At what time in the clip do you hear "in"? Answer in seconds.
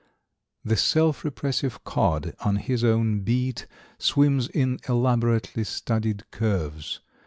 4.47-4.79